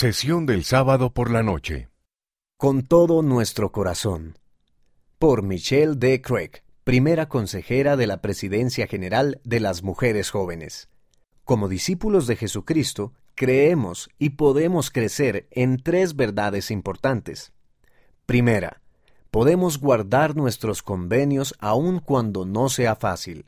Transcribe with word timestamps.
Sesión 0.00 0.46
del 0.46 0.62
sábado 0.62 1.12
por 1.12 1.28
la 1.28 1.42
noche. 1.42 1.88
Con 2.56 2.82
todo 2.82 3.20
nuestro 3.20 3.72
corazón. 3.72 4.38
Por 5.18 5.42
Michelle 5.42 5.96
D. 5.96 6.22
Craig, 6.22 6.62
primera 6.84 7.28
consejera 7.28 7.96
de 7.96 8.06
la 8.06 8.20
Presidencia 8.20 8.86
General 8.86 9.40
de 9.42 9.58
las 9.58 9.82
Mujeres 9.82 10.30
Jóvenes. 10.30 10.88
Como 11.42 11.66
discípulos 11.66 12.28
de 12.28 12.36
Jesucristo, 12.36 13.12
creemos 13.34 14.08
y 14.20 14.30
podemos 14.30 14.92
crecer 14.92 15.48
en 15.50 15.82
tres 15.82 16.14
verdades 16.14 16.70
importantes. 16.70 17.52
Primera, 18.24 18.80
podemos 19.32 19.80
guardar 19.80 20.36
nuestros 20.36 20.80
convenios 20.84 21.56
aun 21.58 21.98
cuando 21.98 22.46
no 22.46 22.68
sea 22.68 22.94
fácil. 22.94 23.46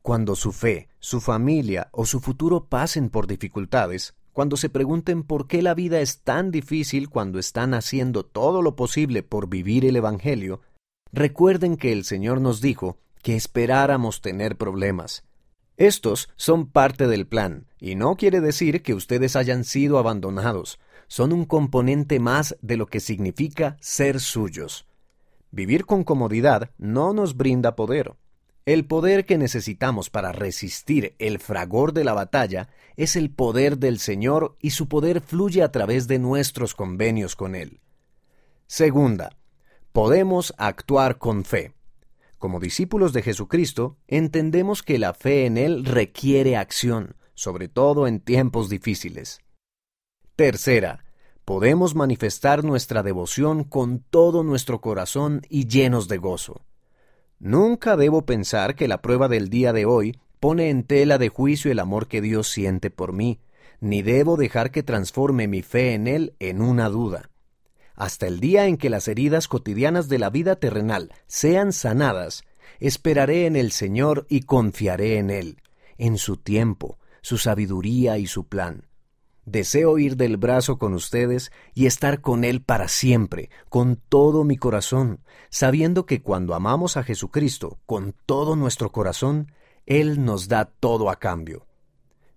Cuando 0.00 0.34
su 0.34 0.52
fe, 0.52 0.88
su 0.98 1.20
familia 1.20 1.90
o 1.92 2.06
su 2.06 2.20
futuro 2.20 2.64
pasen 2.64 3.10
por 3.10 3.26
dificultades, 3.26 4.14
cuando 4.32 4.56
se 4.56 4.68
pregunten 4.68 5.22
por 5.22 5.46
qué 5.46 5.62
la 5.62 5.74
vida 5.74 6.00
es 6.00 6.20
tan 6.20 6.50
difícil 6.50 7.08
cuando 7.08 7.38
están 7.38 7.74
haciendo 7.74 8.24
todo 8.24 8.62
lo 8.62 8.76
posible 8.76 9.22
por 9.22 9.48
vivir 9.48 9.84
el 9.84 9.96
Evangelio, 9.96 10.60
recuerden 11.12 11.76
que 11.76 11.92
el 11.92 12.04
Señor 12.04 12.40
nos 12.40 12.60
dijo 12.60 12.98
que 13.22 13.36
esperáramos 13.36 14.20
tener 14.20 14.56
problemas. 14.56 15.24
Estos 15.76 16.28
son 16.36 16.66
parte 16.66 17.06
del 17.06 17.26
plan, 17.26 17.66
y 17.80 17.94
no 17.94 18.16
quiere 18.16 18.40
decir 18.40 18.82
que 18.82 18.94
ustedes 18.94 19.34
hayan 19.34 19.64
sido 19.64 19.98
abandonados, 19.98 20.78
son 21.08 21.32
un 21.32 21.44
componente 21.44 22.20
más 22.20 22.56
de 22.62 22.76
lo 22.76 22.86
que 22.86 23.00
significa 23.00 23.76
ser 23.80 24.20
suyos. 24.20 24.86
Vivir 25.50 25.84
con 25.84 26.04
comodidad 26.04 26.70
no 26.78 27.12
nos 27.12 27.36
brinda 27.36 27.74
poder. 27.74 28.12
El 28.66 28.84
poder 28.84 29.24
que 29.24 29.38
necesitamos 29.38 30.10
para 30.10 30.32
resistir 30.32 31.14
el 31.18 31.38
fragor 31.38 31.92
de 31.92 32.04
la 32.04 32.12
batalla 32.12 32.68
es 32.96 33.16
el 33.16 33.30
poder 33.30 33.78
del 33.78 33.98
Señor 33.98 34.56
y 34.60 34.70
su 34.70 34.86
poder 34.86 35.22
fluye 35.22 35.62
a 35.62 35.72
través 35.72 36.08
de 36.08 36.18
nuestros 36.18 36.74
convenios 36.74 37.36
con 37.36 37.54
Él. 37.54 37.80
Segunda, 38.66 39.36
podemos 39.92 40.54
actuar 40.58 41.18
con 41.18 41.44
fe. 41.44 41.74
Como 42.38 42.60
discípulos 42.60 43.12
de 43.12 43.22
Jesucristo, 43.22 43.98
entendemos 44.06 44.82
que 44.82 44.98
la 44.98 45.14
fe 45.14 45.46
en 45.46 45.56
Él 45.56 45.84
requiere 45.84 46.56
acción, 46.56 47.16
sobre 47.34 47.68
todo 47.68 48.06
en 48.06 48.20
tiempos 48.20 48.68
difíciles. 48.68 49.40
Tercera, 50.36 51.04
podemos 51.44 51.94
manifestar 51.94 52.62
nuestra 52.62 53.02
devoción 53.02 53.64
con 53.64 54.00
todo 54.00 54.42
nuestro 54.42 54.80
corazón 54.80 55.42
y 55.48 55.66
llenos 55.66 56.06
de 56.08 56.18
gozo. 56.18 56.64
Nunca 57.40 57.96
debo 57.96 58.26
pensar 58.26 58.76
que 58.76 58.86
la 58.86 59.00
prueba 59.00 59.26
del 59.26 59.48
día 59.48 59.72
de 59.72 59.86
hoy 59.86 60.20
pone 60.40 60.68
en 60.68 60.84
tela 60.84 61.16
de 61.16 61.30
juicio 61.30 61.72
el 61.72 61.78
amor 61.78 62.06
que 62.06 62.20
Dios 62.20 62.48
siente 62.48 62.90
por 62.90 63.14
mí, 63.14 63.40
ni 63.80 64.02
debo 64.02 64.36
dejar 64.36 64.70
que 64.70 64.82
transforme 64.82 65.48
mi 65.48 65.62
fe 65.62 65.94
en 65.94 66.06
Él 66.06 66.34
en 66.38 66.60
una 66.60 66.90
duda. 66.90 67.30
Hasta 67.94 68.26
el 68.26 68.40
día 68.40 68.66
en 68.66 68.76
que 68.76 68.90
las 68.90 69.08
heridas 69.08 69.48
cotidianas 69.48 70.08
de 70.10 70.18
la 70.18 70.28
vida 70.28 70.56
terrenal 70.56 71.14
sean 71.26 71.72
sanadas, 71.72 72.44
esperaré 72.78 73.46
en 73.46 73.56
el 73.56 73.72
Señor 73.72 74.26
y 74.28 74.42
confiaré 74.42 75.16
en 75.16 75.30
Él, 75.30 75.62
en 75.96 76.18
su 76.18 76.36
tiempo, 76.36 76.98
su 77.22 77.38
sabiduría 77.38 78.18
y 78.18 78.26
su 78.26 78.48
plan. 78.48 78.89
Deseo 79.50 79.98
ir 79.98 80.16
del 80.16 80.36
brazo 80.36 80.78
con 80.78 80.94
ustedes 80.94 81.50
y 81.74 81.86
estar 81.86 82.20
con 82.20 82.44
Él 82.44 82.62
para 82.62 82.86
siempre, 82.86 83.50
con 83.68 83.96
todo 83.96 84.44
mi 84.44 84.56
corazón, 84.56 85.24
sabiendo 85.50 86.06
que 86.06 86.22
cuando 86.22 86.54
amamos 86.54 86.96
a 86.96 87.02
Jesucristo 87.02 87.80
con 87.84 88.14
todo 88.26 88.54
nuestro 88.54 88.92
corazón, 88.92 89.50
Él 89.86 90.24
nos 90.24 90.46
da 90.46 90.66
todo 90.66 91.10
a 91.10 91.16
cambio. 91.16 91.66